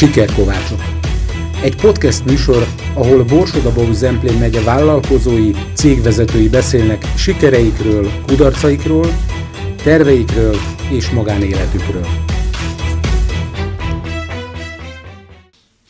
[0.00, 0.80] Sikerkovácsok.
[1.62, 9.06] Egy podcast műsor, ahol Borsodabó Zemplén megye vállalkozói, cégvezetői beszélnek sikereikről, kudarcaikról,
[9.82, 10.56] terveikről
[10.90, 12.06] és magánéletükről.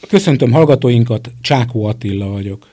[0.08, 2.68] Köszöntöm hallgatóinkat, Csákó Attila vagyok.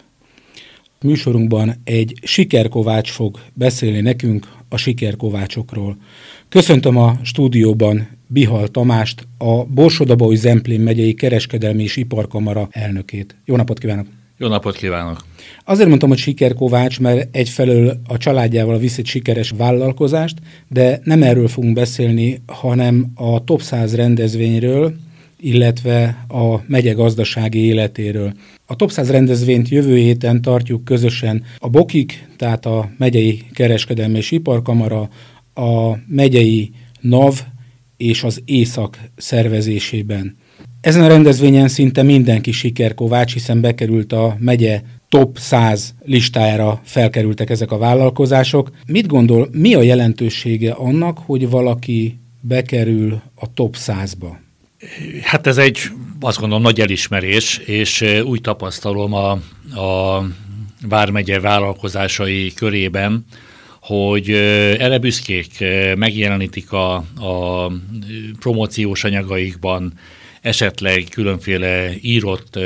[1.01, 5.97] Műsorunkban egy sikerkovács fog beszélni nekünk a sikerkovácsokról.
[6.49, 13.35] Köszöntöm a stúdióban Bihal Tamást, a Borsodabói Zemplén megyei kereskedelmi és iparkamara elnökét.
[13.45, 14.05] Jó napot kívánok!
[14.37, 15.25] Jó napot kívánok!
[15.65, 20.37] Azért mondtam, hogy sikerkovács, mert egyfelől a családjával visz egy sikeres vállalkozást,
[20.67, 24.93] de nem erről fogunk beszélni, hanem a top 100 rendezvényről,
[25.39, 28.33] illetve a megye gazdasági életéről.
[28.65, 34.31] A Top 100 rendezvényt jövő héten tartjuk közösen a BOKIK, tehát a Megyei Kereskedelmi és
[34.31, 35.09] Iparkamara,
[35.53, 36.71] a Megyei
[37.01, 37.41] NAV
[37.97, 40.37] és az Észak szervezésében.
[40.81, 47.71] Ezen a rendezvényen szinte mindenki sikerkovács, hiszen bekerült a megye top 100 listájára felkerültek ezek
[47.71, 48.71] a vállalkozások.
[48.87, 54.35] Mit gondol, mi a jelentősége annak, hogy valaki bekerül a top 100-ba?
[55.21, 55.79] Hát ez egy,
[56.19, 59.31] azt gondolom, nagy elismerés, és úgy tapasztalom a,
[59.81, 60.23] a
[60.87, 63.25] Vármegye vállalkozásai körében,
[63.87, 64.29] hogy
[64.79, 65.63] erre büszkék,
[65.95, 67.71] megjelenítik a, a
[68.39, 69.93] promóciós anyagaikban,
[70.41, 72.59] esetleg különféle írott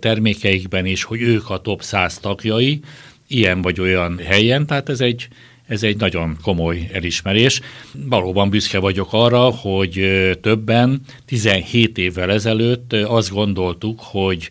[0.00, 2.80] termékeikben is, hogy ők a top 100 tagjai,
[3.28, 5.28] ilyen vagy olyan helyen, tehát ez egy,
[5.66, 7.60] ez egy nagyon komoly elismerés.
[7.92, 14.50] Valóban büszke vagyok arra, hogy többen 17 évvel ezelőtt azt gondoltuk, hogy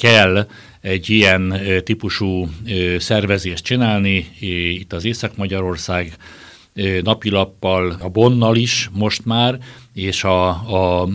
[0.00, 0.46] kell
[0.80, 2.48] egy ilyen típusú
[2.98, 4.28] szervezést csinálni,
[4.78, 6.16] itt az Észak-Magyarország
[7.02, 9.58] napilappal, a Bonnal is most már,
[9.94, 11.08] és a, a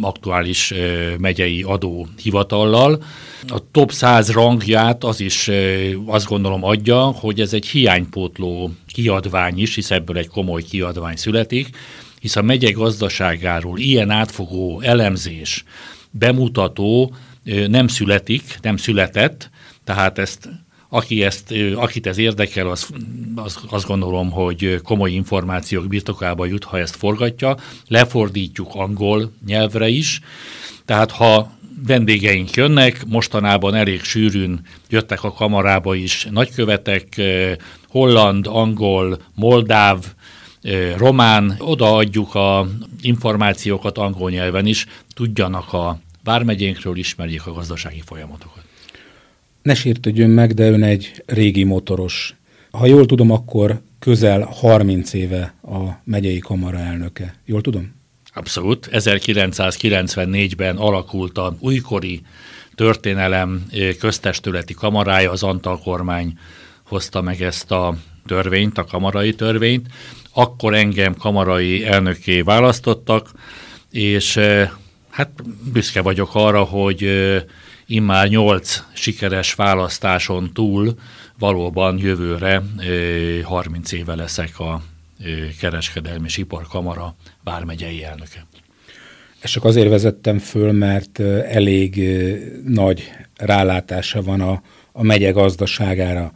[0.00, 0.74] aktuális
[1.18, 3.02] megyei adóhivatallal.
[3.48, 5.50] A top 100 rangját az is
[6.06, 11.76] azt gondolom adja, hogy ez egy hiánypótló kiadvány is, hisz ebből egy komoly kiadvány születik,
[12.20, 15.64] hisz a megye gazdaságáról ilyen átfogó elemzés,
[16.10, 17.14] bemutató
[17.68, 19.50] nem születik, nem született,
[19.84, 20.48] tehát ezt
[20.88, 22.88] aki ezt, akit ez érdekel, az,
[23.34, 27.56] az, azt gondolom, hogy komoly információk birtokába jut, ha ezt forgatja.
[27.88, 30.20] Lefordítjuk angol nyelvre is,
[30.84, 31.52] tehát ha
[31.86, 37.20] vendégeink jönnek, mostanában elég sűrűn jöttek a kamarába is nagykövetek,
[37.88, 40.04] holland, angol, moldáv,
[40.96, 42.66] román, odaadjuk a
[43.00, 48.62] információkat angol nyelven is, tudjanak a vármegyénkről, ismerjék a gazdasági folyamatokat.
[49.62, 52.34] Ne sértődjön meg, de ön egy régi motoros.
[52.70, 57.34] Ha jól tudom, akkor közel 30 éve a megyei kamara elnöke.
[57.44, 57.94] Jól tudom?
[58.34, 58.88] Abszolút.
[58.92, 62.22] 1994-ben alakult a újkori
[62.74, 63.66] történelem
[63.98, 66.38] köztestületi kamarája, az Antal kormány
[66.82, 67.96] hozta meg ezt a
[68.26, 69.86] törvényt, a kamarai törvényt.
[70.32, 73.30] Akkor engem kamarai elnöké választottak,
[73.90, 74.40] és
[75.14, 75.30] hát
[75.72, 77.08] büszke vagyok arra, hogy
[77.86, 80.94] immár nyolc sikeres választáson túl
[81.38, 82.62] valóban jövőre
[83.42, 84.82] 30 éve leszek a
[85.60, 87.14] kereskedelmi és iparkamara
[87.44, 88.46] vármegyei elnöke.
[89.40, 92.02] Ezt csak azért vezettem föl, mert elég
[92.64, 96.32] nagy rálátása van a, a megye gazdaságára.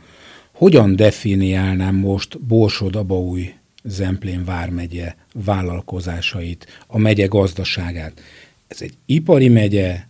[0.52, 8.20] Hogyan definiálnám most Borsod-Abaúj Zemplén vármegye vállalkozásait, a megye gazdaságát?
[8.68, 10.06] Ez egy ipari megye,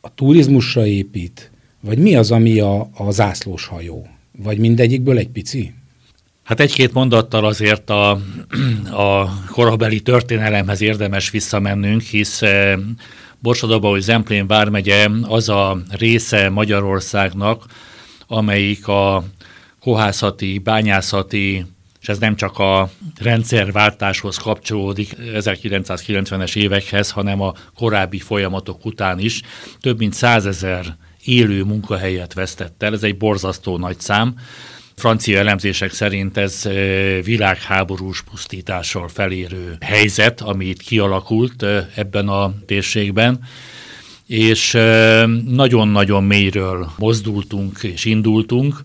[0.00, 1.50] a turizmusra épít,
[1.80, 4.06] vagy mi az, ami a, a zászlós hajó?
[4.38, 5.74] Vagy mindegyikből egy pici?
[6.42, 8.10] Hát egy-két mondattal azért a,
[8.90, 12.78] a korabeli történelemhez érdemes visszamennünk, hisz eh,
[13.38, 17.64] Borsodaba, Zemplén vármegye az a része Magyarországnak,
[18.26, 19.24] amelyik a
[19.80, 21.66] kohászati, bányászati,
[22.04, 22.90] és ez nem csak a
[23.20, 29.40] rendszerváltáshoz kapcsolódik 1990-es évekhez, hanem a korábbi folyamatok után is.
[29.80, 34.34] Több mint százezer élő munkahelyet vesztett el, ez egy borzasztó nagy szám.
[34.94, 36.68] Francia elemzések szerint ez
[37.22, 41.64] világháborús pusztítással felérő helyzet, ami itt kialakult
[41.94, 43.40] ebben a térségben
[44.26, 44.72] és
[45.46, 48.82] nagyon-nagyon mélyről mozdultunk és indultunk.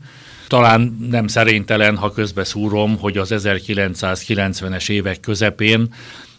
[0.49, 5.93] Talán nem szerénytelen, ha közbeszúrom, hogy az 1990-es évek közepén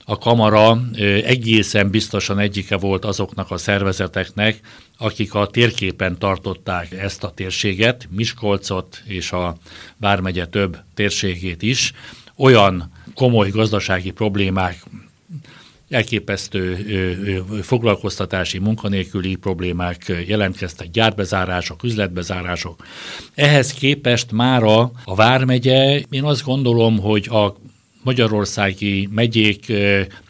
[0.05, 0.79] a kamara
[1.25, 4.61] egészen biztosan egyike volt azoknak a szervezeteknek,
[4.99, 9.57] akik a térképen tartották ezt a térséget, Miskolcot és a
[9.97, 11.93] Vármegye több térségét is.
[12.37, 14.83] Olyan komoly gazdasági problémák
[15.91, 16.77] elképesztő
[17.63, 22.85] foglalkoztatási, munkanélküli problémák jelentkeztek, gyárbezárások, üzletbezárások.
[23.35, 27.57] Ehhez képest mára a Vármegye, én azt gondolom, hogy a
[28.03, 29.73] magyarországi megyék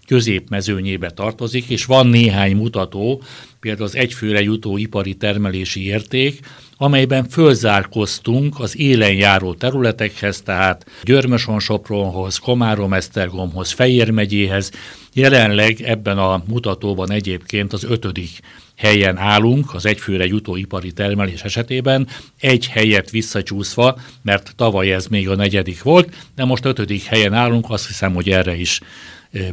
[0.07, 3.23] középmezőnyébe tartozik, és van néhány mutató,
[3.61, 6.41] például az egyfőre jutó ipari termelési érték,
[6.83, 14.71] amelyben fölzárkoztunk az élen járó területekhez, tehát Györmöson-Sopronhoz, Komárom-Esztergomhoz, Fejér megyéhez.
[15.13, 18.31] Jelenleg ebben a mutatóban egyébként az ötödik
[18.77, 22.09] helyen állunk az egyfőre jutó ipari termelés esetében,
[22.41, 27.71] egy helyet visszacsúszva, mert tavaly ez még a negyedik volt, de most ötödik helyen állunk,
[27.71, 28.81] azt hiszem, hogy erre is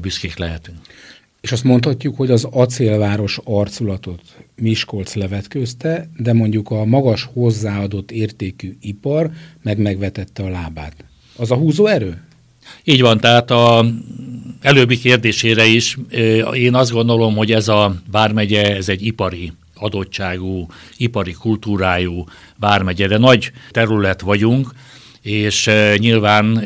[0.01, 0.77] büszkék lehetünk.
[1.47, 4.21] És azt mondhatjuk, hogy az acélváros arculatot
[4.55, 9.29] Miskolc levetkőzte, de mondjuk a magas hozzáadott értékű ipar
[9.61, 10.95] meg megvetette a lábát.
[11.35, 12.21] Az a húzó erő?
[12.83, 13.85] Így van, tehát a
[14.61, 15.97] előbbi kérdésére is
[16.53, 20.67] én azt gondolom, hogy ez a Vármegye, ez egy ipari adottságú,
[20.97, 22.25] ipari kultúrájú
[22.59, 24.73] vármegye, de nagy terület vagyunk,
[25.21, 26.63] és nyilván,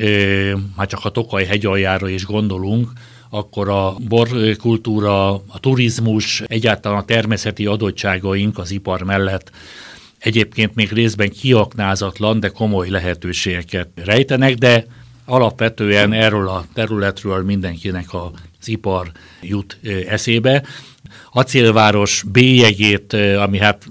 [0.76, 2.92] ha csak a Tokaj hegyaljára is gondolunk,
[3.34, 9.52] akkor a borkultúra, a turizmus, egyáltalán a természeti adottságaink az ipar mellett
[10.20, 14.86] egyébként még részben kiaknázatlan, de komoly lehetőségeket rejtenek, de
[15.26, 19.12] alapvetően erről a területről mindenkinek az ipar
[19.42, 20.64] jut eszébe.
[21.32, 23.86] Acélváros bélyegét, ami hát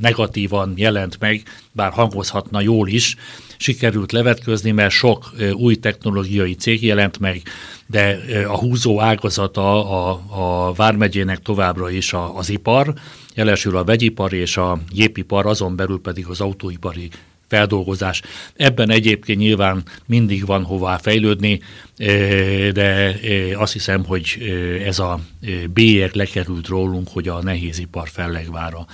[0.00, 1.42] negatívan jelent meg,
[1.72, 3.16] bár hangozhatna jól is,
[3.56, 7.42] sikerült levetközni, mert sok új technológiai cég jelent meg,
[7.86, 8.18] de
[8.48, 12.94] a húzó ágazata a, a Vármegyének továbbra is a, az ipar,
[13.34, 17.08] jelesül a vegyipar és a gépipar, azon belül pedig az autóipari
[17.48, 18.22] feldolgozás.
[18.56, 21.60] Ebben egyébként nyilván mindig van hová fejlődni,
[22.72, 23.18] de
[23.54, 24.38] azt hiszem, hogy
[24.84, 25.20] ez a
[25.72, 28.86] bélyeg lekerült rólunk, hogy a nehézipar fellegvára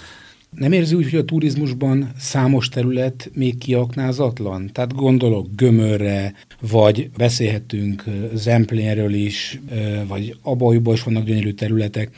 [0.56, 4.70] nem érzi úgy, hogy a turizmusban számos terület még kiaknázatlan?
[4.72, 8.04] Tehát gondolok Gömörre, vagy beszélhetünk
[8.34, 9.60] Zemplénről is,
[10.08, 12.10] vagy Abajúban is vannak gyönyörű területek.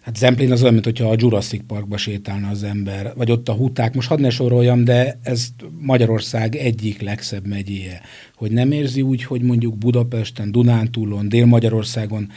[0.00, 3.52] Hát Zemplén az olyan, mint hogyha a Jurassic Parkba sétálna az ember, vagy ott a
[3.52, 3.94] huták.
[3.94, 5.48] Most hadd ne soroljam, de ez
[5.80, 8.00] Magyarország egyik legszebb megyéje.
[8.34, 12.28] Hogy nem érzi úgy, hogy mondjuk Budapesten, Dunántúlon, Dél-Magyarországon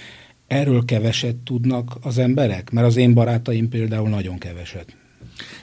[0.47, 2.71] erről keveset tudnak az emberek?
[2.71, 4.95] Mert az én barátaim például nagyon keveset.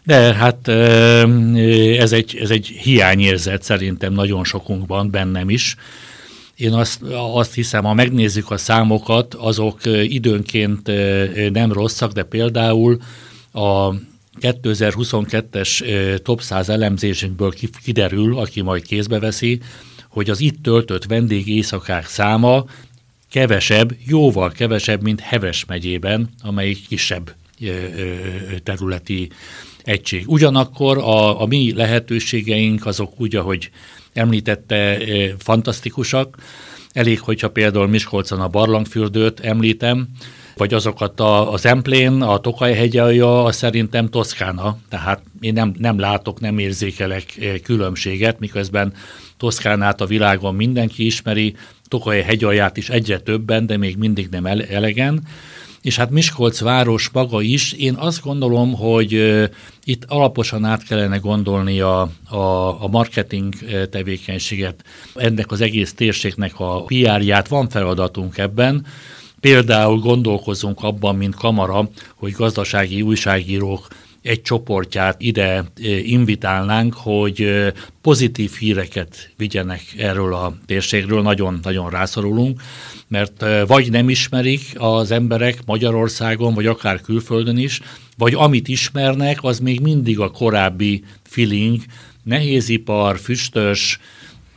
[0.05, 0.69] De hát
[1.99, 5.77] ez egy, ez egy hiányérzet szerintem nagyon sokunkban, bennem is.
[6.55, 7.03] Én azt,
[7.33, 10.91] azt hiszem, ha megnézzük a számokat, azok időnként
[11.53, 12.99] nem rosszak, de például
[13.53, 13.91] a
[14.41, 17.53] 2022-es top 100 elemzésünkből
[17.85, 19.61] kiderül, aki majd kézbe veszi,
[20.09, 22.65] hogy az itt töltött vendégészakák száma
[23.31, 27.35] kevesebb, jóval kevesebb, mint Heves megyében, amelyik kisebb
[28.63, 29.29] területi
[29.85, 30.25] egység.
[30.27, 33.71] Ugyanakkor a, a mi lehetőségeink azok úgy, ahogy
[34.13, 34.99] említette,
[35.39, 36.37] fantasztikusak.
[36.93, 40.09] Elég, hogyha például Miskolcon a barlangfürdőt említem,
[40.57, 45.99] vagy azokat a, az Emplén, a Tokaj hegyalja, az szerintem Toszkána, tehát én nem, nem
[45.99, 47.25] látok, nem érzékelek
[47.63, 48.93] különbséget, miközben
[49.37, 51.55] Toszkánát a világon mindenki ismeri,
[51.89, 55.23] Tokaj hegyalját is egyre többen, de még mindig nem elegen
[55.83, 59.13] és hát Miskolc város maga is, én azt gondolom, hogy
[59.85, 62.37] itt alaposan át kellene gondolni a, a,
[62.83, 63.55] a marketing
[63.91, 68.87] tevékenységet, ennek az egész térségnek a PR-ját, van feladatunk ebben,
[69.41, 73.87] Például gondolkozunk abban, mint kamara, hogy gazdasági újságírók
[74.23, 75.65] egy csoportját ide
[76.03, 82.61] invitálnánk, hogy pozitív híreket vigyenek erről a térségről, nagyon-nagyon rászorulunk
[83.09, 87.81] mert vagy nem ismerik az emberek Magyarországon, vagy akár külföldön is,
[88.17, 91.83] vagy amit ismernek, az még mindig a korábbi feeling,
[92.23, 93.99] nehézipar, füstös,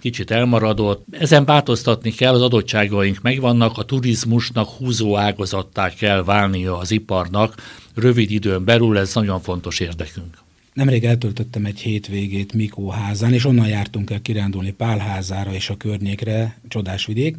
[0.01, 1.05] kicsit elmaradott.
[1.11, 7.55] Ezen változtatni kell, az adottságaink megvannak, a turizmusnak húzó ágazattá kell válnia az iparnak,
[7.95, 10.37] rövid időn belül ez nagyon fontos érdekünk.
[10.73, 17.05] Nemrég eltöltöttem egy hétvégét Mikóházán, és onnan jártunk el kirándulni Pálházára és a környékre, csodás
[17.05, 17.35] vidék,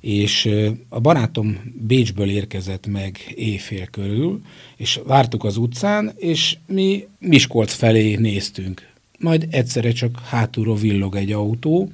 [0.00, 0.48] és
[0.88, 4.40] a barátom Bécsből érkezett meg éjfél körül,
[4.76, 8.94] és vártuk az utcán, és mi Miskolc felé néztünk.
[9.18, 11.90] Majd egyszerre csak hátulról villog egy autó,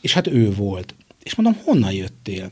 [0.00, 0.94] és hát ő volt.
[1.22, 2.50] És mondom, honnan jöttél?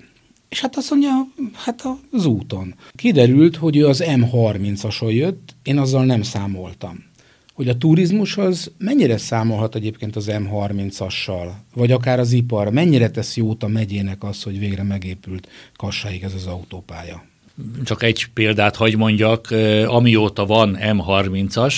[0.48, 1.10] És hát azt mondja,
[1.52, 2.74] hát az úton.
[2.92, 7.10] Kiderült, hogy ő az M30-ason jött, én azzal nem számoltam
[7.54, 13.36] hogy a turizmus az mennyire számolhat egyébként az M30-assal, vagy akár az ipar, mennyire tesz
[13.36, 17.24] jót a megyének az, hogy végre megépült Kassáig ez az autópálya?
[17.84, 19.50] Csak egy példát hagy mondjak,
[19.86, 21.74] amióta van M30-as,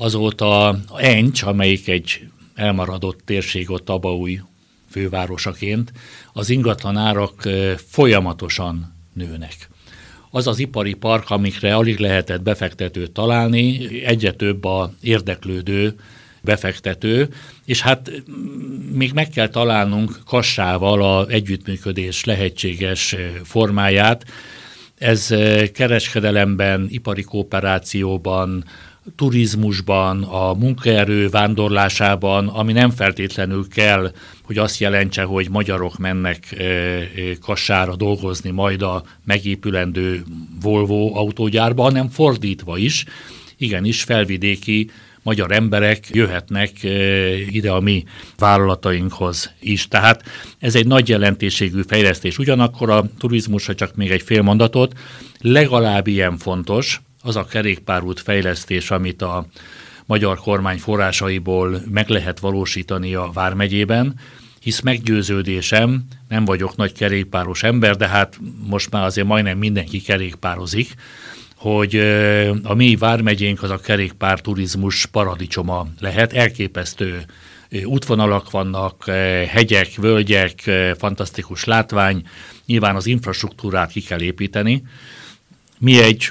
[0.00, 4.40] azóta Encs, amelyik egy elmaradott térség ott Abaúj
[4.90, 5.92] fővárosaként,
[6.32, 7.48] az ingatlan árak
[7.88, 9.68] folyamatosan nőnek
[10.30, 15.94] az az ipari park, amikre alig lehetett befektetőt találni, egyre több a érdeklődő
[16.42, 17.28] befektető,
[17.64, 18.10] és hát
[18.92, 24.24] még meg kell találnunk Kassával a együttműködés lehetséges formáját.
[24.98, 25.34] Ez
[25.72, 28.64] kereskedelemben, ipari kooperációban,
[29.16, 36.56] turizmusban, a munkaerő vándorlásában, ami nem feltétlenül kell, hogy azt jelentse, hogy magyarok mennek
[37.40, 40.24] Kassára dolgozni majd a megépülendő
[40.62, 43.04] Volvo autógyárba, hanem fordítva is,
[43.56, 44.90] igenis felvidéki
[45.22, 46.70] magyar emberek jöhetnek
[47.50, 48.04] ide a mi
[48.36, 49.88] vállalatainkhoz is.
[49.88, 50.22] Tehát
[50.58, 52.38] ez egy nagy jelentőségű fejlesztés.
[52.38, 54.98] Ugyanakkor a turizmusra csak még egy fél mondatot,
[55.38, 59.46] legalább ilyen fontos, az a kerékpárút fejlesztés, amit a
[60.06, 64.14] magyar kormány forrásaiból meg lehet valósítani a Vármegyében,
[64.60, 70.94] hisz meggyőződésem, nem vagyok nagy kerékpáros ember, de hát most már azért majdnem mindenki kerékpározik,
[71.56, 71.96] hogy
[72.62, 77.24] a mi vármegyénk az a kerékpár turizmus paradicsoma lehet, elképesztő
[77.84, 79.04] útvonalak vannak,
[79.48, 82.22] hegyek, völgyek, fantasztikus látvány,
[82.66, 84.82] nyilván az infrastruktúrát ki kell építeni.
[85.78, 86.30] Mi egy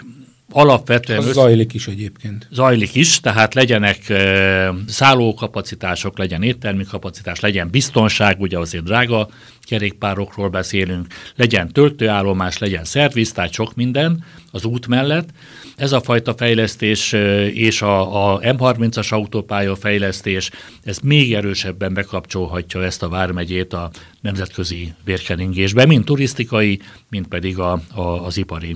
[0.51, 1.19] alapvetően...
[1.19, 2.47] Az zajlik is egyébként.
[2.51, 9.29] Zajlik is, tehát legyenek e, szállókapacitások, legyen éttermi kapacitás, legyen biztonság, ugye azért drága
[9.61, 15.29] kerékpárokról beszélünk, legyen töltőállomás, legyen szerviz, tehát sok minden az út mellett.
[15.75, 17.13] Ez a fajta fejlesztés
[17.53, 20.49] és a, a M30-as autópálya fejlesztés,
[20.83, 23.91] ez még erősebben bekapcsolhatja ezt a Vármegyét a
[24.21, 26.79] nemzetközi vérkeringésbe, mind turisztikai,
[27.09, 28.75] mind pedig a, a, az ipari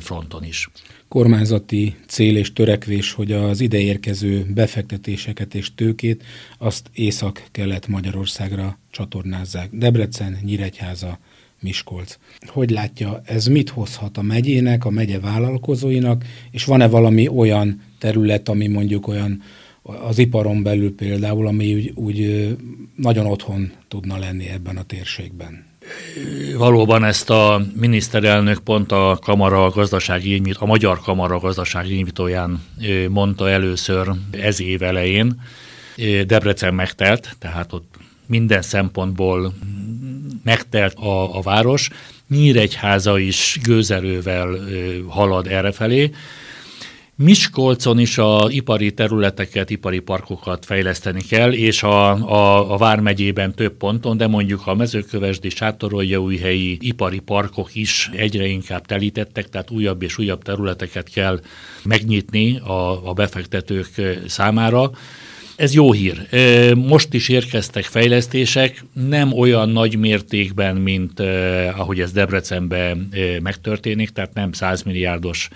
[0.00, 0.68] fronton is
[1.08, 6.24] kormányzati cél és törekvés, hogy az ideérkező befektetéseket és tőkét
[6.58, 9.68] azt észak-kelet Magyarországra csatornázzák.
[9.72, 11.18] Debrecen, Nyíregyháza,
[11.60, 12.18] Miskolc.
[12.46, 18.48] Hogy látja, ez mit hozhat a megyének, a megye vállalkozóinak, és van-e valami olyan terület,
[18.48, 19.42] ami mondjuk olyan
[19.82, 22.48] az iparon belül például, ami úgy, úgy
[22.96, 25.66] nagyon otthon tudna lenni ebben a térségben?
[26.56, 32.62] Valóban ezt a miniszterelnök pont a Kamara gazdasági a Magyar Kamara gazdasági nyitvítóján
[33.08, 35.40] mondta először ez év elején.
[36.26, 37.94] Debrecen megtelt, tehát ott
[38.26, 39.54] minden szempontból
[40.44, 41.90] megtelt a, a város.
[42.28, 44.58] Nyíregyháza is gőzerővel
[45.08, 46.10] halad errefelé.
[47.20, 53.76] Miskolcon is a ipari területeket, ipari parkokat fejleszteni kell, és a, a, a Vármegyében több
[53.76, 60.18] ponton, de mondjuk a mezőkövesdi, sátoroljaújhelyi ipari parkok is egyre inkább telítettek, tehát újabb és
[60.18, 61.40] újabb területeket kell
[61.84, 63.88] megnyitni a, a befektetők
[64.26, 64.90] számára.
[65.58, 66.26] Ez jó hír.
[66.74, 71.20] Most is érkeztek fejlesztések, nem olyan nagy mértékben, mint
[71.76, 73.08] ahogy ez Debrecenben
[73.42, 75.48] megtörténik, tehát nem 100 milliárdos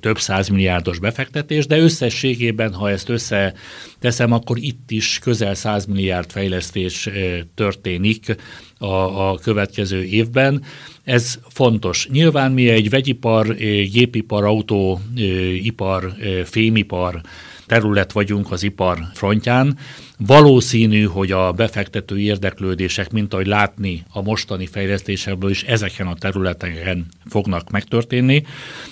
[0.00, 7.08] több százmilliárdos befektetés, de összességében, ha ezt összeteszem, akkor itt is közel 100 milliárd fejlesztés
[7.54, 8.36] történik
[8.78, 10.62] a, a következő évben.
[11.04, 12.08] Ez fontos.
[12.08, 13.54] Nyilván mi egy vegyipar,
[13.92, 16.12] gépipar, autóipar,
[16.44, 17.20] fémipar
[17.66, 19.78] terület vagyunk az ipar frontján.
[20.18, 27.06] Valószínű, hogy a befektető érdeklődések, mint ahogy látni a mostani fejlesztésekből is ezeken a területeken
[27.28, 28.44] fognak megtörténni,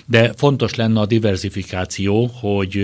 [0.05, 2.81] de fontos lenne a diversifikáció, hogy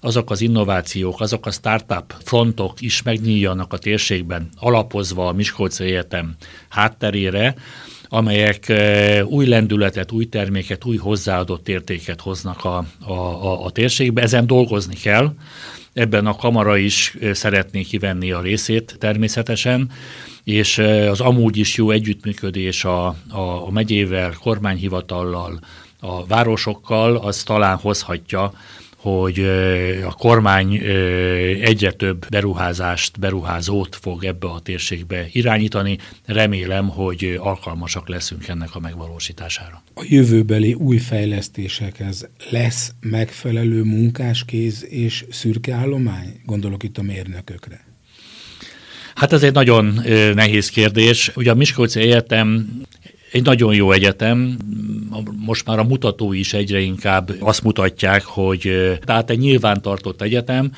[0.00, 6.34] azok az innovációk, azok a startup frontok is megnyíljanak a térségben, alapozva a Miskolci Egyetem
[6.68, 7.54] hátterére,
[8.14, 8.72] amelyek
[9.24, 14.22] új lendületet, új terméket, új hozzáadott értéket hoznak a, a, a, a térségbe.
[14.22, 15.32] Ezen dolgozni kell.
[15.92, 19.90] Ebben a kamara is szeretné kivenni a részét természetesen,
[20.44, 20.78] és
[21.10, 23.16] az amúgy is jó együttműködés a, a,
[23.66, 25.60] a megyével, kormányhivatallal,
[26.00, 28.52] a városokkal, az talán hozhatja
[29.04, 29.38] hogy
[30.04, 30.74] a kormány
[31.60, 35.98] egyre több beruházást, beruházót fog ebbe a térségbe irányítani.
[36.24, 39.82] Remélem, hogy alkalmasak leszünk ennek a megvalósítására.
[39.94, 46.40] A jövőbeli új fejlesztésekhez lesz megfelelő munkáskéz és szürke állomány?
[46.44, 47.84] Gondolok itt a mérnökökre.
[49.14, 50.00] Hát ez egy nagyon
[50.34, 51.30] nehéz kérdés.
[51.34, 52.80] Ugye a Miskolci Egyetem
[53.34, 54.56] egy nagyon jó egyetem,
[55.36, 58.70] most már a mutatói is egyre inkább azt mutatják, hogy
[59.04, 60.72] tehát egy nyilvántartott egyetem,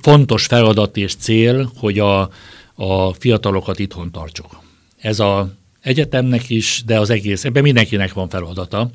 [0.00, 2.30] fontos feladat és cél, hogy a,
[2.74, 4.60] a fiatalokat itthon tartsuk.
[4.96, 8.90] Ez a egyetemnek is, de az egész, ebben mindenkinek van feladata.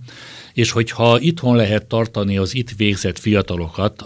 [0.53, 4.05] És hogyha itthon lehet tartani az itt végzett fiatalokat,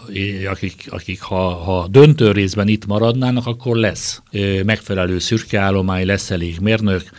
[0.49, 4.21] akik, akik ha, ha döntő részben itt maradnának, akkor lesz
[4.65, 7.09] megfelelő szürkeállomány, lesz elég mérnök,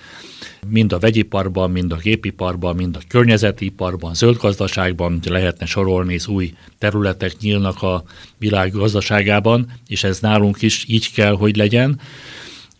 [0.70, 6.54] mind a vegyiparban, mind a gépiparban, mind a környezetiparban, zöld gazdaságban lehetne sorolni, és új
[6.78, 8.04] területek nyílnak a
[8.38, 12.00] világ gazdaságában, és ez nálunk is így kell, hogy legyen.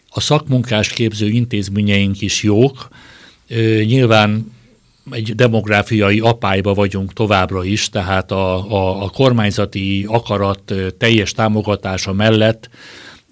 [0.09, 2.88] A szakmunkás képző intézményeink is jók,
[3.85, 4.52] nyilván
[5.11, 12.68] egy demográfiai apályba vagyunk továbbra is, tehát a, a, a kormányzati akarat teljes támogatása mellett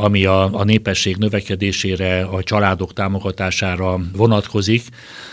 [0.00, 4.82] ami a, a népesség növekedésére, a családok támogatására vonatkozik.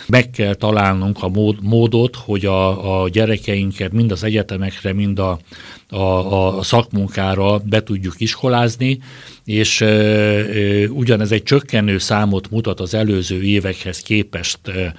[0.06, 5.38] Meg kell találnunk a mód, módot, hogy a, a gyerekeinket mind az egyetemekre, mind a,
[5.88, 8.98] a, a szakmunkára be tudjuk iskolázni,
[9.44, 14.94] és e, e, ugyanez egy csökkenő számot mutat az előző évekhez képest e,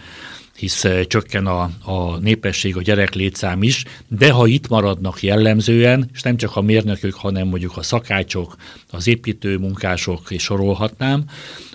[0.58, 6.10] hisz eh, csökken a, a népesség, a gyerek létszám is, de ha itt maradnak jellemzően,
[6.14, 8.56] és nem csak a mérnökök, hanem mondjuk a szakácsok,
[8.92, 11.24] az építő munkások, és sorolhatnám,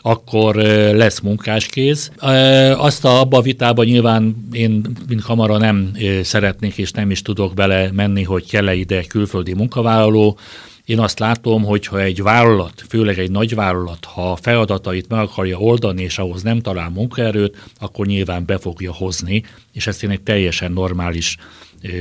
[0.03, 2.13] akkor eh, lesz munkáskéz.
[2.19, 7.23] Eh, azt a, abba a vitában nyilván én, mint kamara nem szeretnék, és nem is
[7.23, 10.39] tudok bele menni, hogy kell-e ide külföldi munkavállaló,
[10.85, 15.21] én azt látom, hogy ha egy vállalat, főleg egy nagy vállalat, ha a feladatait meg
[15.21, 20.11] akarja oldani, és ahhoz nem talál munkaerőt, akkor nyilván be fogja hozni, és ezt én
[20.11, 21.37] egy teljesen normális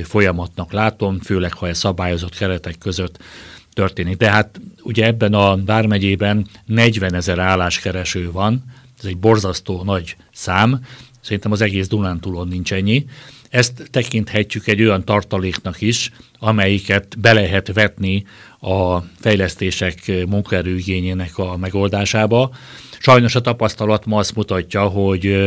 [0.03, 3.19] folyamatnak látom, főleg ha ez szabályozott keretek között
[3.73, 4.17] történik.
[4.17, 8.63] Tehát ugye ebben a Vármegyében 40 ezer álláskereső van,
[8.99, 10.85] ez egy borzasztó nagy szám,
[11.21, 13.05] szerintem az egész Dunántúlon nincs ennyi,
[13.49, 18.25] ezt tekinthetjük egy olyan tartaléknak is, amelyiket be lehet vetni
[18.61, 22.51] a fejlesztések munkaerőigényének a megoldásába.
[23.01, 25.37] Sajnos a tapasztalat ma azt mutatja, hogy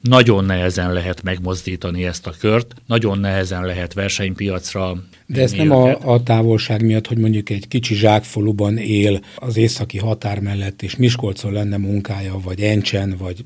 [0.00, 4.96] nagyon nehezen lehet megmozdítani ezt a kört, nagyon nehezen lehet versenypiacra
[5.32, 9.98] de ez nem a, a távolság miatt, hogy mondjuk egy kicsi zsákfaluban él az északi
[9.98, 13.44] határ mellett, és Miskolcon lenne munkája, vagy Encsen, vagy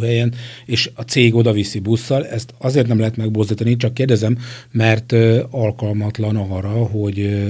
[0.00, 0.34] helyen,
[0.66, 4.38] és a cég oda viszi busszal, ezt azért nem lehet megbozdítani, csak kérdezem,
[4.72, 5.14] mert
[5.50, 7.46] alkalmatlan arra, hogy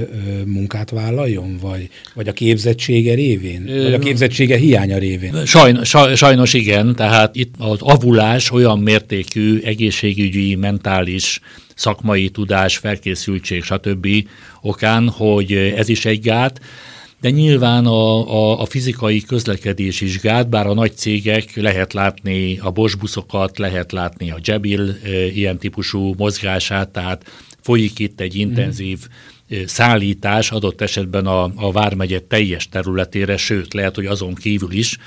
[0.46, 5.09] munkát vállaljon, vagy, vagy a képzettsége révén, vagy a képzettsége hiánya révén.
[5.44, 11.40] Sajnos, sajnos igen, tehát itt az avulás olyan mértékű egészségügyi, mentális
[11.74, 14.08] szakmai tudás, felkészültség, stb.
[14.60, 16.60] okán, hogy ez is egy gát,
[17.20, 22.58] de nyilván a, a, a fizikai közlekedés is gát, bár a nagy cégek lehet látni
[22.58, 28.34] a Bosch buszokat, lehet látni a Jebil e, ilyen típusú mozgását, tehát folyik itt egy
[28.34, 29.12] intenzív mm.
[29.66, 34.98] Szállítás, adott esetben a, a Vármegye teljes területére, sőt, lehet, hogy azon kívül is,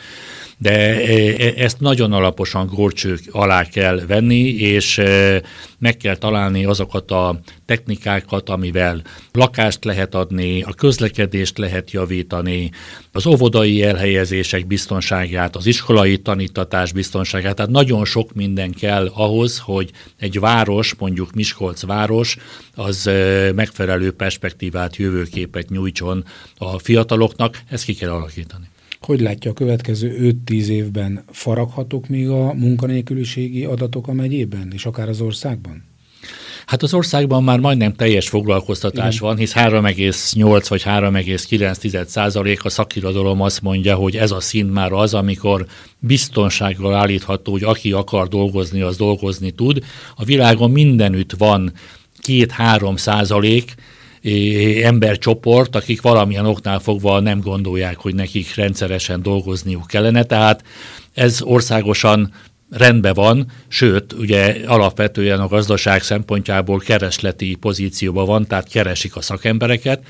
[0.63, 5.41] de e, e, ezt nagyon alaposan górcsők alá kell venni, és e,
[5.79, 12.71] meg kell találni azokat a technikákat, amivel lakást lehet adni, a közlekedést lehet javítani,
[13.11, 19.91] az óvodai elhelyezések biztonságát, az iskolai tanítatás biztonságát, tehát nagyon sok minden kell ahhoz, hogy
[20.17, 22.37] egy város, mondjuk Miskolc város,
[22.75, 23.09] az
[23.55, 26.25] megfelelő perspektívát, jövőképet nyújtson
[26.57, 28.71] a fiataloknak, ezt ki kell alakítani.
[29.05, 35.09] Hogy látja a következő 5-10 évben faraghatók még a munkanélküliségi adatok a megyében, és akár
[35.09, 35.83] az országban?
[36.65, 39.27] Hát az országban már majdnem teljes foglalkoztatás Igen.
[39.27, 44.91] van, hisz 3,8 vagy 3,9 százalék a szakirodalom azt mondja, hogy ez a szint már
[44.91, 45.65] az, amikor
[45.99, 49.83] biztonsággal állítható, hogy aki akar dolgozni, az dolgozni tud.
[50.15, 51.73] A világon mindenütt van
[52.19, 53.75] két-három százalék,
[54.83, 60.63] embercsoport, akik valamilyen oknál fogva nem gondolják, hogy nekik rendszeresen dolgozniuk kellene, tehát
[61.13, 62.33] ez országosan
[62.69, 70.03] rendben van, sőt, ugye alapvetően a gazdaság szempontjából keresleti pozícióban van, tehát keresik a szakembereket,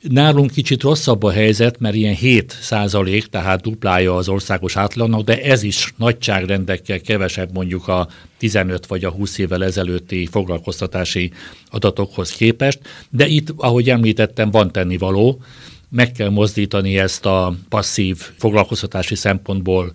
[0.00, 5.42] Nálunk kicsit rosszabb a helyzet, mert ilyen 7 százalék, tehát duplája az országos átlagnak, de
[5.42, 11.32] ez is nagyságrendekkel kevesebb mondjuk a 15 vagy a 20 évvel ezelőtti foglalkoztatási
[11.70, 12.78] adatokhoz képest,
[13.10, 15.40] de itt, ahogy említettem, van tennivaló,
[15.88, 19.92] meg kell mozdítani ezt a passzív foglalkoztatási szempontból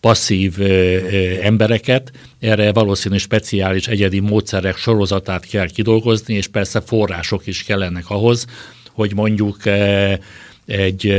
[0.00, 7.46] passzív ö, ö, embereket, erre valószínű speciális egyedi módszerek sorozatát kell kidolgozni, és persze források
[7.46, 8.46] is kellenek ahhoz,
[8.94, 10.18] hogy mondjuk eh,
[10.66, 11.14] egy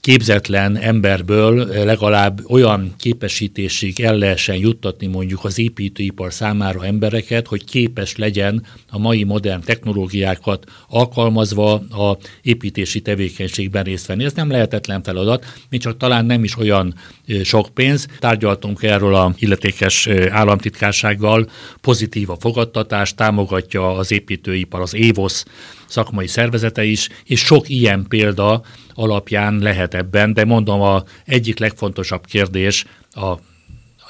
[0.00, 8.16] képzetlen emberből legalább olyan képesítésig el lehessen juttatni mondjuk az építőipar számára embereket, hogy képes
[8.16, 14.24] legyen a mai modern technológiákat alkalmazva a építési tevékenységben részt venni.
[14.24, 16.94] Ez nem lehetetlen feladat, mi csak talán nem is olyan
[17.42, 18.06] sok pénz.
[18.18, 21.48] Tárgyaltunk erről a illetékes államtitkársággal,
[21.80, 25.44] pozitív a fogadtatás, támogatja az építőipar, az évosz
[25.88, 28.62] szakmai szervezete is, és sok ilyen példa
[28.94, 33.34] alapján lehet ebben, de mondom, a egyik legfontosabb kérdés a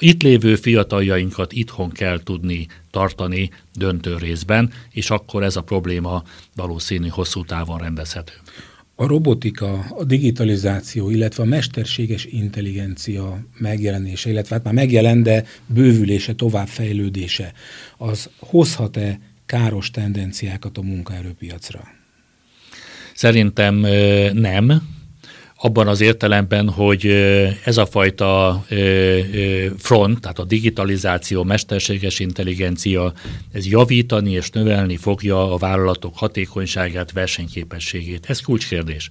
[0.01, 6.23] itt lévő fiataljainkat itthon kell tudni tartani döntő részben, és akkor ez a probléma
[6.55, 8.33] valószínű hosszú távon rendezhető.
[8.95, 16.33] A robotika, a digitalizáció, illetve a mesterséges intelligencia megjelenése, illetve hát már megjelent, de bővülése,
[16.33, 17.53] továbbfejlődése,
[17.97, 21.79] az hozhat-e káros tendenciákat a munkaerőpiacra?
[23.13, 23.75] Szerintem
[24.33, 24.81] nem,
[25.61, 27.05] abban az értelemben, hogy
[27.63, 28.63] ez a fajta
[29.77, 33.13] front, tehát a digitalizáció, mesterséges intelligencia,
[33.51, 38.25] ez javítani és növelni fogja a vállalatok hatékonyságát, versenyképességét.
[38.27, 39.09] Ez kulcskérdés.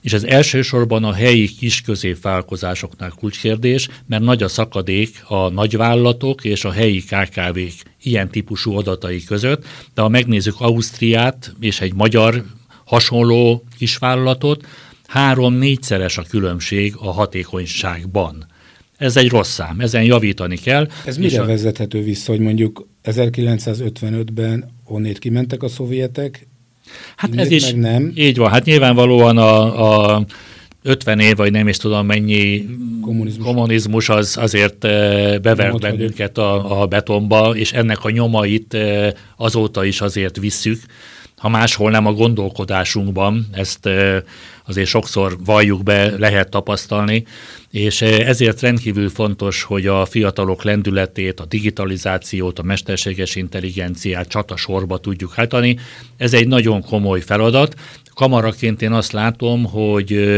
[0.00, 6.64] És ez elsősorban a helyi kis középvállalkozásoknál kulcskérdés, mert nagy a szakadék a nagyvállalatok és
[6.64, 12.44] a helyi KKV-k ilyen típusú adatai között, de ha megnézzük Ausztriát és egy magyar
[12.84, 14.66] hasonló kisvállalatot,
[15.06, 18.46] három-négyszeres a különbség a hatékonyságban.
[18.96, 20.88] Ez egy rossz szám, ezen javítani kell.
[21.06, 21.46] Ez mire a...
[21.46, 26.46] vezethető vissza, hogy mondjuk 1955-ben onnét kimentek a szovjetek,
[27.16, 28.12] Hát ez is, meg nem.
[28.14, 30.24] így van, hát nyilvánvalóan a, a
[30.82, 32.66] 50 év, vagy nem is tudom mennyi
[33.02, 39.12] kommunizmus, kommunizmus az azért eh, bevert bennünket a, a betonba, és ennek a nyomait eh,
[39.36, 40.80] azóta is azért visszük
[41.44, 43.88] ha máshol nem a gondolkodásunkban, ezt
[44.66, 47.24] azért sokszor valljuk be, lehet tapasztalni,
[47.70, 55.32] és ezért rendkívül fontos, hogy a fiatalok lendületét, a digitalizációt, a mesterséges intelligenciát csatasorba tudjuk
[55.32, 55.78] hajtani.
[56.16, 57.74] Ez egy nagyon komoly feladat.
[58.14, 60.28] Kamaraként én azt látom, hogy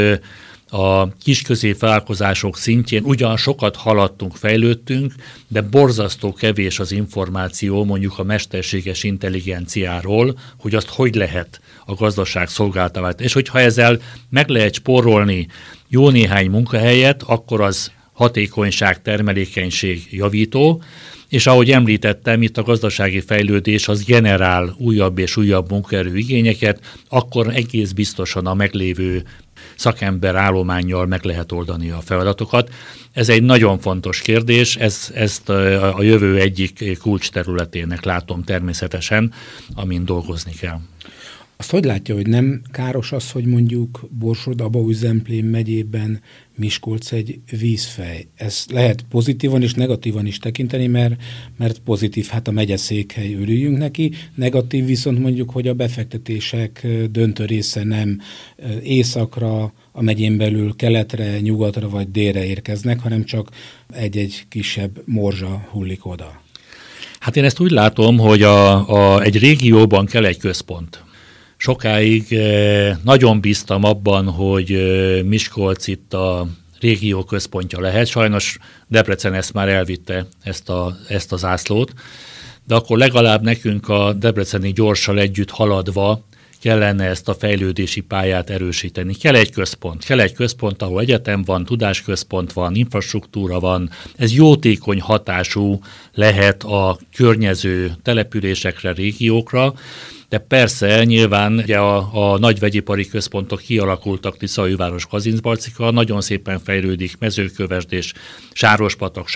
[0.68, 5.14] a kisközépvállalkozások szintjén ugyan sokat haladtunk, fejlődtünk,
[5.48, 12.48] de borzasztó kevés az információ mondjuk a mesterséges intelligenciáról, hogy azt hogy lehet a gazdaság
[12.48, 13.24] szolgáltatni.
[13.24, 14.00] És hogyha ezzel
[14.30, 15.46] meg lehet spórolni
[15.88, 20.82] jó néhány munkahelyet, akkor az hatékonyság, termelékenység javító,
[21.28, 27.48] és ahogy említettem, itt a gazdasági fejlődés az generál újabb és újabb munkaerő igényeket, akkor
[27.54, 29.24] egész biztosan a meglévő
[29.76, 32.70] szakember állományjal meg lehet oldani a feladatokat.
[33.12, 39.32] Ez egy nagyon fontos kérdés, ez, ezt a jövő egyik kulcs területének látom természetesen,
[39.74, 40.80] amin dolgozni kell.
[41.56, 46.20] Azt hogy látja, hogy nem káros az, hogy mondjuk Borsod, Abaúj-Zemplén megyében
[46.56, 48.26] Miskolc egy vízfej.
[48.34, 51.22] Ez lehet pozitívan és negatívan is tekinteni, mert,
[51.56, 57.84] mert pozitív, hát a megyeszékhely örüljünk neki, negatív viszont mondjuk, hogy a befektetések döntő része
[57.84, 58.20] nem
[58.82, 63.48] északra, a megyén belül keletre, nyugatra vagy délre érkeznek, hanem csak
[63.92, 66.40] egy-egy kisebb morzsa hullik oda.
[67.20, 71.04] Hát én ezt úgy látom, hogy a, a, egy régióban kell egy központ
[71.56, 76.46] sokáig eh, nagyon bíztam abban, hogy eh, Miskolc itt a
[76.80, 78.06] régió központja lehet.
[78.06, 81.92] Sajnos Debrecen ezt már elvitte, ezt a, ezt a zászlót,
[82.66, 86.24] de akkor legalább nekünk a debreceni gyorssal együtt haladva
[86.60, 89.14] kellene ezt a fejlődési pályát erősíteni.
[89.14, 93.90] Kell egy központ, kell egy központ, ahol egyetem van, tudásközpont van, infrastruktúra van.
[94.16, 95.80] Ez jótékony hatású
[96.14, 99.74] lehet a környező településekre, régiókra,
[100.28, 107.18] de persze nyilván ugye a, a nagy vegyipari központok kialakultak Tiszaújváros Kazincbarcika, nagyon szépen fejlődik
[107.18, 108.12] mezőkövesdés,
[108.52, 109.30] Sárospatak,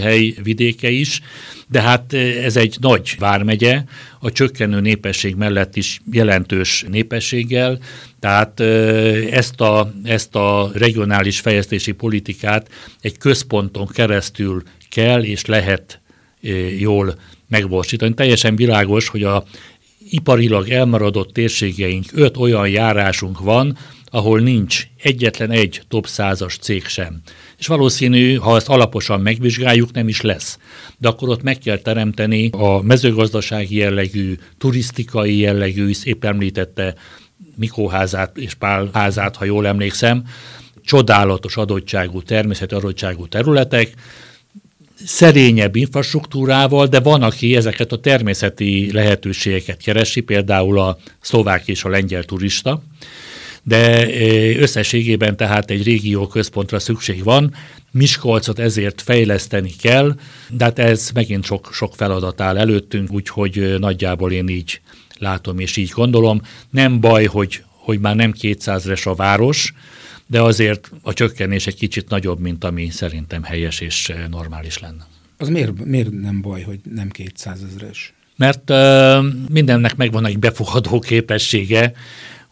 [0.00, 1.20] hely vidéke is,
[1.68, 3.82] de hát ez egy nagy vármegye,
[4.20, 7.78] a csökkenő népesség mellett is jelentős népességgel,
[8.20, 8.60] tehát
[9.30, 12.68] ezt a, ezt a regionális fejlesztési politikát
[13.00, 16.00] egy központon keresztül kell és lehet
[16.78, 17.14] jól
[17.48, 18.14] megvalósítani.
[18.14, 19.44] Teljesen világos, hogy a
[20.14, 27.20] iparilag elmaradott térségeink öt olyan járásunk van, ahol nincs egyetlen egy top százas cég sem.
[27.58, 30.58] És valószínű, ha ezt alaposan megvizsgáljuk, nem is lesz.
[30.98, 36.94] De akkor ott meg kell teremteni a mezőgazdasági jellegű, turisztikai jellegű, épp említette
[37.56, 40.24] Mikóházát és Pál házát, ha jól emlékszem,
[40.82, 43.94] csodálatos adottságú, természeti adottságú területek,
[45.04, 51.88] szerényebb infrastruktúrával, de van, aki ezeket a természeti lehetőségeket keresi, például a szlovák és a
[51.88, 52.82] lengyel turista,
[53.62, 54.08] de
[54.58, 57.54] összességében tehát egy régió központra szükség van,
[57.90, 60.14] Miskolcot ezért fejleszteni kell,
[60.48, 64.80] de hát ez megint sok, sok feladat áll előttünk, úgyhogy nagyjából én így
[65.18, 66.40] látom és így gondolom.
[66.70, 69.72] Nem baj, hogy, hogy már nem 200-es a város,
[70.26, 75.06] de azért a csökkenés egy kicsit nagyobb, mint ami szerintem helyes és normális lenne.
[75.38, 78.14] Az miért, miért nem baj, hogy nem 200 ezeres?
[78.36, 81.92] Mert uh, mindennek megvan egy befogadó képessége,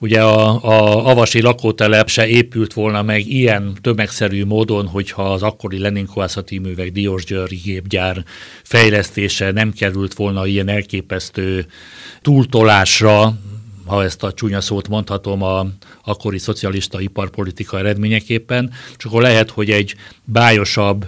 [0.03, 5.79] Ugye a, a avasi lakótelep se épült volna meg ilyen tömegszerű módon, hogyha az akkori
[5.79, 8.25] Leninkovászati művek Diós Györgyi gépgyár
[8.63, 11.67] fejlesztése nem került volna ilyen elképesztő
[12.21, 13.39] túltolásra,
[13.87, 15.67] ha ezt a csúnya szót mondhatom, a
[16.05, 21.07] akkori szocialista iparpolitika eredményeképpen, csak akkor lehet, hogy egy bájosabb,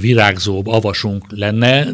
[0.00, 1.86] virágzóbb avasunk lenne,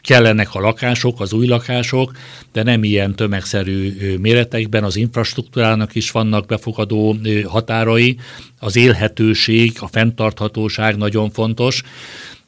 [0.00, 2.12] kellenek a lakások, az új lakások,
[2.52, 8.16] de nem ilyen tömegszerű méretekben, az infrastruktúrának is vannak befogadó határai,
[8.58, 11.82] az élhetőség, a fenntarthatóság nagyon fontos.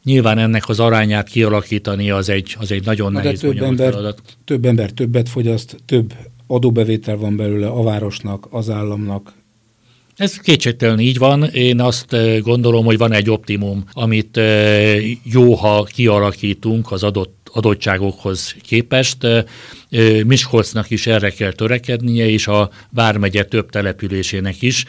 [0.04, 4.22] Nyilván ennek az arányát kialakítani az egy, az egy nagyon nehéz több ember, feladat.
[4.44, 6.14] Több ember többet fogyaszt, több
[6.54, 9.32] adóbevétel van belőle a városnak, az államnak,
[10.16, 11.44] ez kétségtelen így van.
[11.44, 14.40] Én azt gondolom, hogy van egy optimum, amit
[15.22, 19.26] jó, ha kialakítunk az adott adottságokhoz képest.
[20.26, 24.84] Miskolcnak is erre kell törekednie, és a Vármegye több településének is.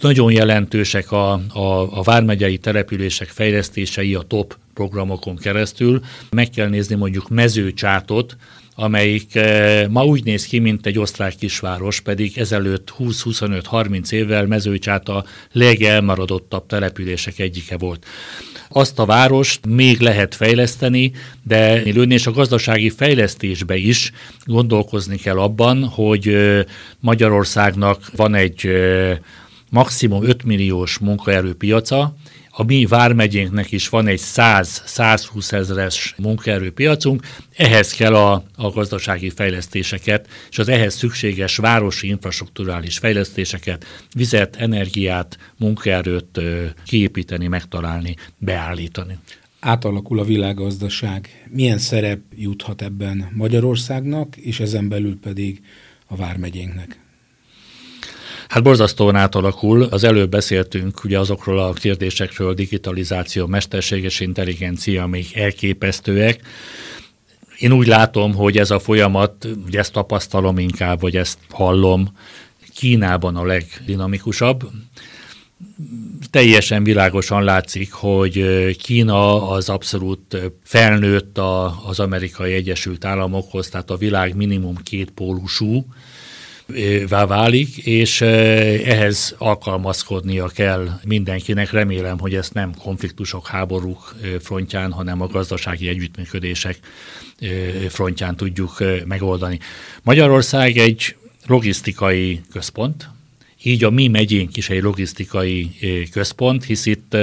[0.00, 6.00] Nagyon jelentősek a, a, a vármegyei települések fejlesztései a top programokon keresztül.
[6.30, 8.36] Meg kell nézni mondjuk mezőcsátot,
[8.76, 15.08] amelyik eh, ma úgy néz ki, mint egy osztrák kisváros, pedig ezelőtt 20-25-30 évvel Mezőcsát
[15.08, 18.06] a legelmaradottabb települések egyike volt.
[18.68, 21.12] Azt a várost még lehet fejleszteni,
[21.42, 24.12] de lőni és a gazdasági fejlesztésbe is
[24.44, 26.64] gondolkozni kell abban, hogy eh,
[27.00, 29.18] Magyarországnak van egy eh,
[29.70, 32.14] maximum 5 milliós munkaerőpiaca,
[32.58, 37.22] a mi vármegyénknek is van egy 100-120 ezeres munkaerőpiacunk,
[37.56, 45.38] ehhez kell a, a gazdasági fejlesztéseket, és az ehhez szükséges városi infrastruktúrális fejlesztéseket, vizet, energiát,
[45.58, 46.40] munkaerőt
[46.84, 49.18] kiépíteni, megtalálni, beállítani.
[49.60, 51.48] Átalakul a világgazdaság.
[51.50, 55.62] Milyen szerep juthat ebben Magyarországnak, és ezen belül pedig
[56.06, 57.05] a vármegyénknek?
[58.48, 59.82] Hát borzasztóan átalakul.
[59.82, 66.40] Az előbb beszéltünk ugye azokról a kérdésekről, digitalizáció, mesterséges intelligencia, amik elképesztőek.
[67.58, 72.08] Én úgy látom, hogy ez a folyamat, ugye ezt tapasztalom inkább, vagy ezt hallom,
[72.74, 74.70] Kínában a legdinamikusabb.
[76.30, 78.44] Teljesen világosan látszik, hogy
[78.76, 81.38] Kína az abszolút felnőtt
[81.86, 85.86] az amerikai Egyesült Államokhoz, tehát a világ minimum két pólusú,
[87.08, 91.70] válik, és ehhez alkalmazkodnia kell mindenkinek.
[91.70, 96.78] Remélem, hogy ezt nem konfliktusok, háborúk frontján, hanem a gazdasági együttműködések
[97.88, 99.58] frontján tudjuk megoldani.
[100.02, 103.08] Magyarország egy logisztikai központ,
[103.62, 105.70] így a mi megyénk is egy logisztikai
[106.10, 107.16] központ, hisz itt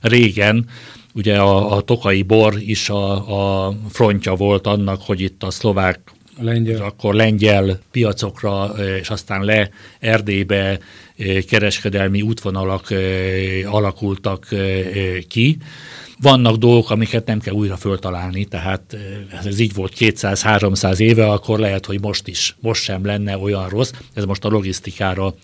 [0.00, 0.68] régen
[1.14, 6.00] ugye a, a tokai bor is a, a frontja volt annak, hogy itt a szlovák
[6.40, 6.82] lengyel.
[6.82, 10.78] akkor lengyel piacokra, és aztán le Erdélybe
[11.48, 12.94] kereskedelmi útvonalak
[13.64, 14.48] alakultak
[15.28, 15.58] ki.
[16.20, 18.96] Vannak dolgok, amiket nem kell újra föltalálni, tehát
[19.44, 23.90] ez így volt 200-300 éve, akkor lehet, hogy most is, most sem lenne olyan rossz.
[24.14, 25.34] Ez most a logisztikára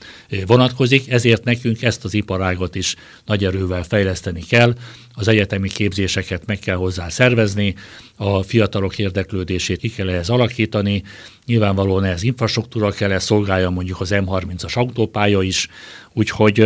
[0.46, 2.94] vonatkozik, ezért nekünk ezt az iparágot is
[3.26, 4.74] nagy erővel fejleszteni kell
[5.14, 7.74] az egyetemi képzéseket meg kell hozzá szervezni,
[8.16, 11.02] a fiatalok érdeklődését ki kell ehhez alakítani,
[11.46, 15.68] nyilvánvalóan ez infrastruktúra kell, ez szolgálja mondjuk az M30-as autópálya is,
[16.12, 16.58] úgyhogy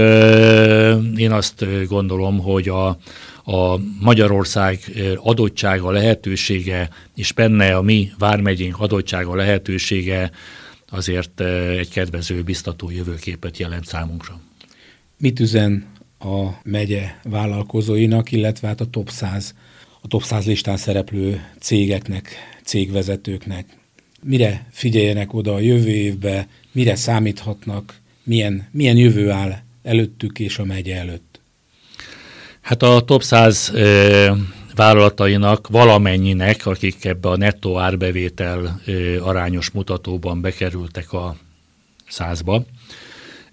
[1.16, 2.88] én azt gondolom, hogy a,
[3.44, 4.78] a Magyarország
[5.16, 10.30] adottsága, lehetősége, és benne a mi vármegyénk adottsága, lehetősége
[10.90, 11.40] azért
[11.78, 14.40] egy kedvező, biztató jövőképet jelent számunkra.
[15.18, 15.86] Mit üzen
[16.18, 19.54] a megye vállalkozóinak, illetve hát a top 100,
[20.00, 22.30] a top 100 listán szereplő cégeknek,
[22.64, 23.66] cégvezetőknek.
[24.22, 29.52] Mire figyeljenek oda a jövő évbe, mire számíthatnak, milyen, milyen jövő áll
[29.82, 31.40] előttük és a megye előtt?
[32.60, 34.32] Hát a top 100 ö,
[34.74, 41.36] vállalatainak valamennyinek, akik ebbe a nettó árbevétel ö, arányos mutatóban bekerültek a
[42.08, 42.64] százba,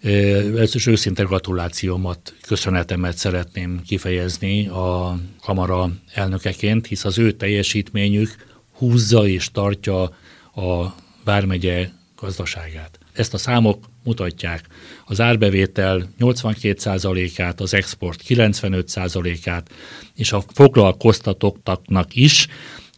[0.03, 8.35] Először is őszinte gratulációmat, köszönetemet szeretném kifejezni a kamara elnökeként, hisz az ő teljesítményük
[8.77, 10.15] húzza és tartja
[10.55, 12.99] a Vármegye gazdaságát.
[13.13, 14.67] Ezt a számok mutatják.
[15.05, 19.69] Az árbevétel 82%-át, az export 95%-át,
[20.15, 22.47] és a foglalkoztatottaknak is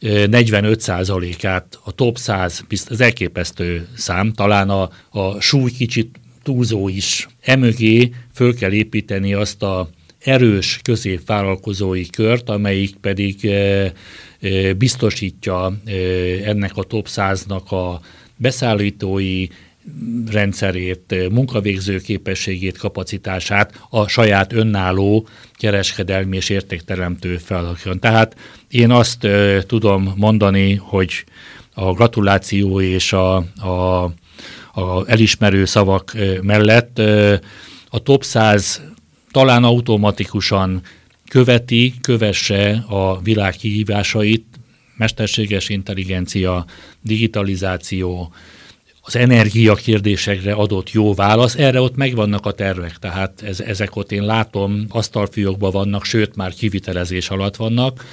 [0.02, 7.28] 45%-át a top 100, az elképesztő szám, talán a, a súly kicsit túlzó is.
[7.42, 9.90] Emögé föl kell építeni azt a
[10.20, 13.50] erős középvállalkozói kört, amelyik pedig
[14.78, 15.74] biztosítja
[16.46, 18.00] ennek a top 100-nak a
[18.38, 19.48] beszállítói,
[20.32, 28.00] rendszerét, munkavégző képességét, kapacitását a saját önálló kereskedelmi és értékteremtő feladatokon.
[28.00, 28.36] Tehát
[28.70, 29.28] én azt
[29.68, 31.26] tudom mondani, hogy
[31.74, 34.04] a gratuláció és a, a,
[34.74, 37.00] a elismerő szavak mellett
[37.90, 38.82] a top 100
[39.32, 40.82] talán automatikusan
[41.30, 44.46] követi, kövesse a világ kihívásait,
[44.98, 46.66] mesterséges intelligencia,
[47.02, 48.34] digitalizáció,
[49.08, 54.12] az energia kérdésekre adott jó válasz, erre ott megvannak a tervek, tehát ez, ezek ott
[54.12, 58.06] én látom, asztalfiókban vannak, sőt már kivitelezés alatt vannak.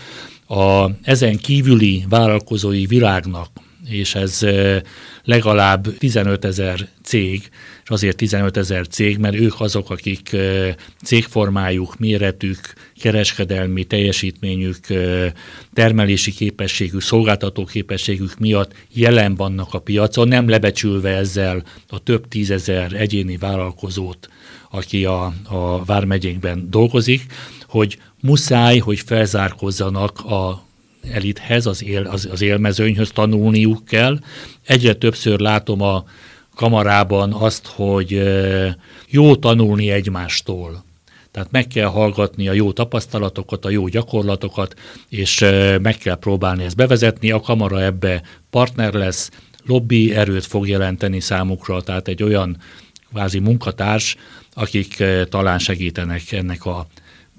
[0.47, 3.49] A, ezen kívüli vállalkozói világnak,
[3.89, 4.41] és ez
[5.25, 7.51] legalább 15 ezer cég,
[7.83, 10.37] és azért 15 ezer cég, mert ők azok, akik
[11.05, 12.61] cégformájuk, méretük,
[13.01, 14.79] kereskedelmi teljesítményük,
[15.73, 22.93] termelési képességük, szolgáltató képességük miatt jelen vannak a piacon, nem lebecsülve ezzel a több tízezer
[22.93, 24.29] egyéni vállalkozót,
[24.71, 27.23] aki a, a Vármegyénkben dolgozik,
[27.67, 30.65] hogy muszáj, hogy felzárkozzanak a
[31.11, 34.19] elithez, az, él, az, az élmezőnyhöz tanulniuk kell.
[34.67, 36.05] Egyre többször látom a
[36.55, 38.23] kamarában azt, hogy
[39.09, 40.85] jó tanulni egymástól.
[41.31, 44.75] Tehát meg kell hallgatni a jó tapasztalatokat, a jó gyakorlatokat,
[45.09, 45.39] és
[45.83, 47.31] meg kell próbálni ezt bevezetni.
[47.31, 49.31] A kamara ebbe partner lesz,
[49.67, 52.57] lobby erőt fog jelenteni számukra, tehát egy olyan
[53.13, 54.17] kvázi munkatárs,
[54.55, 56.87] akik talán segítenek ennek a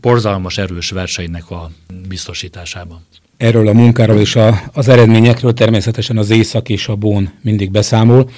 [0.02, 1.72] borzalmas erős versenynek a
[2.08, 3.06] biztosításában.
[3.44, 8.30] Erről a munkáról és a, az eredményekről természetesen az Észak és a Bón mindig beszámol.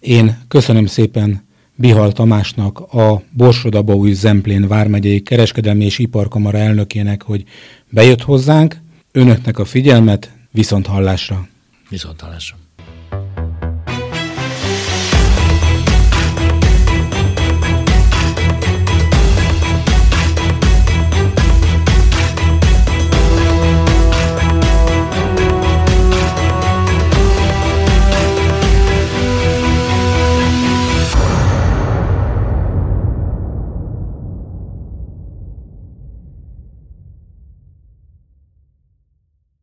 [0.00, 7.44] Én köszönöm szépen Bihal Tamásnak, a Borsodabaúj Zemplén Vármegyei Kereskedelmi és Iparkamara elnökének, hogy
[7.90, 8.76] bejött hozzánk.
[9.12, 11.48] Önöknek a figyelmet, viszont hallásra.
[11.88, 12.63] Viszont hallásra.